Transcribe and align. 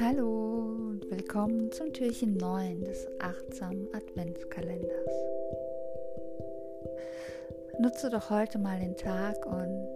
Hallo 0.00 0.64
und 0.90 1.08
willkommen 1.08 1.70
zum 1.70 1.92
Türchen 1.92 2.36
9 2.36 2.82
des 2.82 3.06
achtsamen 3.20 3.86
Adventskalenders. 3.94 5.14
Nutze 7.78 8.10
doch 8.10 8.28
heute 8.30 8.58
mal 8.58 8.80
den 8.80 8.96
Tag 8.96 9.46
und 9.46 9.88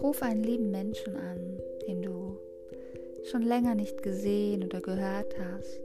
ruf 0.00 0.22
einen 0.22 0.42
lieben 0.42 0.70
Menschen 0.70 1.14
an, 1.16 1.60
den 1.86 2.00
du 2.00 2.38
schon 3.24 3.42
länger 3.42 3.74
nicht 3.74 4.02
gesehen 4.02 4.64
oder 4.64 4.80
gehört 4.80 5.36
hast. 5.38 5.80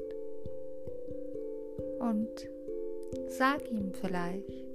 Und 2.00 2.50
sag 3.28 3.70
ihm 3.70 3.92
vielleicht, 3.94 4.67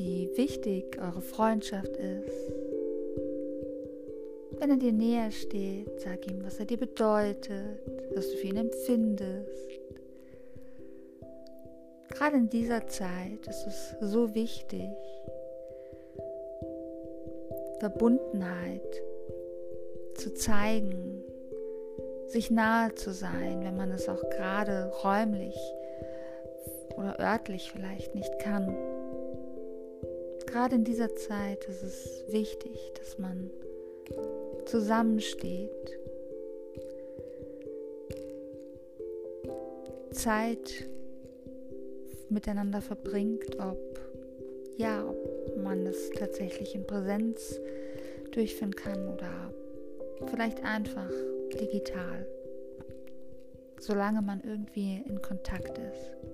wie 0.00 0.30
wichtig 0.36 0.98
eure 0.98 1.20
Freundschaft 1.20 1.94
ist 1.96 2.50
wenn 4.60 4.70
er 4.70 4.76
dir 4.76 4.92
näher 4.92 5.30
steht, 5.30 6.00
sag 6.00 6.30
ihm, 6.30 6.44
was 6.44 6.58
er 6.58 6.66
dir 6.66 6.76
bedeutet, 6.76 7.80
was 8.14 8.30
du 8.30 8.36
für 8.36 8.48
ihn 8.48 8.58
empfindest. 8.58 9.80
Gerade 12.10 12.36
in 12.36 12.50
dieser 12.50 12.86
Zeit 12.86 13.46
ist 13.48 13.66
es 13.66 13.94
so 14.02 14.34
wichtig, 14.34 14.90
Verbundenheit 17.78 19.02
zu 20.16 20.34
zeigen, 20.34 21.24
sich 22.26 22.50
nahe 22.50 22.94
zu 22.94 23.12
sein, 23.12 23.64
wenn 23.64 23.76
man 23.78 23.90
es 23.92 24.10
auch 24.10 24.28
gerade 24.28 24.92
räumlich 25.02 25.56
oder 26.98 27.18
örtlich 27.18 27.72
vielleicht 27.72 28.14
nicht 28.14 28.38
kann. 28.40 28.76
Gerade 30.50 30.74
in 30.74 30.84
dieser 30.84 31.14
Zeit 31.14 31.64
ist 31.66 31.82
es 31.82 32.24
wichtig, 32.28 32.92
dass 32.98 33.18
man 33.18 33.50
zusammensteht. 34.66 35.98
Zeit 40.10 40.88
miteinander 42.28 42.80
verbringt, 42.82 43.58
ob 43.60 43.78
ja, 44.76 45.06
ob 45.06 45.56
man 45.62 45.86
es 45.86 46.10
tatsächlich 46.10 46.74
in 46.74 46.86
Präsenz 46.86 47.60
durchführen 48.32 48.74
kann 48.74 49.08
oder 49.08 49.52
vielleicht 50.30 50.64
einfach 50.64 51.10
digital, 51.60 52.26
solange 53.78 54.22
man 54.22 54.40
irgendwie 54.42 55.02
in 55.06 55.20
Kontakt 55.20 55.78
ist. 55.78 56.29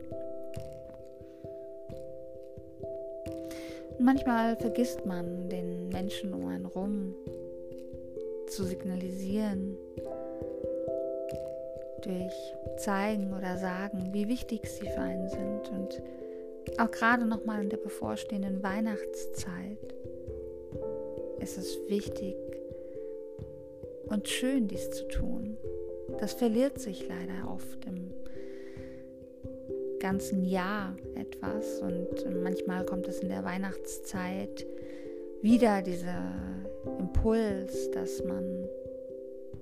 Manchmal 3.99 4.57
vergisst 4.57 5.07
man 5.07 5.49
den 5.49 5.89
Menschen 5.89 6.35
um 6.35 6.47
einen 6.47 6.67
rum 6.67 7.15
zu 8.49 8.65
signalisieren, 8.65 9.77
durch 12.03 12.55
zeigen 12.77 13.33
oder 13.37 13.57
sagen, 13.57 14.11
wie 14.13 14.29
wichtig 14.29 14.67
sie 14.67 14.87
für 14.89 15.01
einen 15.01 15.29
sind 15.29 15.71
und 15.71 16.03
auch 16.79 16.91
gerade 16.91 17.25
nochmal 17.25 17.63
in 17.63 17.71
der 17.71 17.79
bevorstehenden 17.79 18.63
Weihnachtszeit 18.63 19.95
ist 21.41 21.59
es 21.59 21.79
wichtig 21.89 22.37
und 24.07 24.29
schön, 24.29 24.69
dies 24.69 24.91
zu 24.91 25.07
tun. 25.09 25.57
Das 26.21 26.33
verliert 26.33 26.79
sich 26.79 27.07
leider 27.09 27.51
oft 27.51 27.85
im 27.87 28.13
ganzen 30.07 30.45
Jahr 30.45 30.95
etwas 31.17 31.81
und 31.81 32.43
manchmal 32.45 32.87
kommt 32.87 33.09
es 33.09 33.19
in 33.19 33.29
der 33.29 33.43
Weihnachtszeit 33.43 34.65
wieder 35.43 35.83
dieser 35.83 36.23
Impuls, 37.01 37.91
dass 37.91 38.23
man 38.23 38.69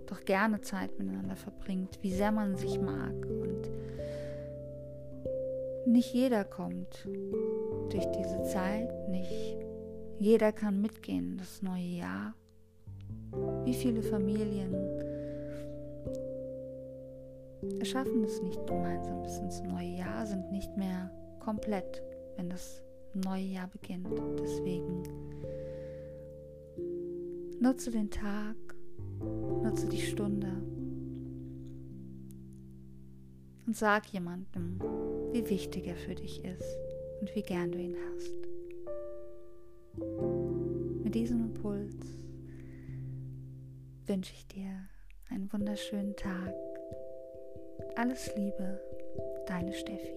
doch 0.04 0.20
gerne 0.26 0.60
Zeit 0.60 0.98
miteinander 0.98 1.34
verbringt, 1.34 1.98
wie 2.02 2.12
sehr 2.12 2.30
man 2.30 2.56
sich 2.56 2.78
mag. 2.78 3.14
Und 3.24 3.70
nicht 5.86 6.12
jeder 6.12 6.44
kommt 6.44 7.08
durch 7.88 8.04
diese 8.18 8.42
Zeit, 8.42 9.08
nicht 9.08 9.56
jeder 10.18 10.52
kann 10.52 10.82
mitgehen, 10.82 11.38
das 11.38 11.62
neue 11.62 12.00
Jahr. 12.00 12.34
Wie 13.64 13.74
viele 13.74 14.02
Familien 14.02 14.74
schaffen 17.82 18.24
es 18.24 18.42
nicht 18.42 18.66
gemeinsam 18.66 19.22
bis 19.22 19.38
ins 19.38 19.62
neue 19.62 19.96
Jahr, 19.98 20.26
sind 20.26 20.50
nicht 20.50 20.76
mehr 20.76 21.10
komplett, 21.40 22.02
wenn 22.36 22.50
das 22.50 22.82
neue 23.14 23.44
Jahr 23.44 23.68
beginnt. 23.68 24.08
Deswegen 24.40 25.02
Nutze 27.64 27.90
den 27.90 28.10
Tag, 28.10 28.56
nutze 29.62 29.88
die 29.88 30.02
Stunde 30.02 30.52
und 33.66 33.74
sag 33.74 34.06
jemandem, 34.08 34.78
wie 35.32 35.48
wichtig 35.48 35.86
er 35.86 35.96
für 35.96 36.14
dich 36.14 36.44
ist 36.44 36.76
und 37.22 37.34
wie 37.34 37.40
gern 37.40 37.72
du 37.72 37.78
ihn 37.78 37.96
hast. 38.10 38.34
Mit 41.04 41.14
diesem 41.14 41.40
Impuls 41.44 41.94
wünsche 44.04 44.34
ich 44.34 44.46
dir 44.48 44.86
einen 45.30 45.50
wunderschönen 45.50 46.14
Tag. 46.16 46.52
Alles 47.96 48.34
Liebe, 48.34 48.80
deine 49.46 49.72
Steffi. 49.72 50.16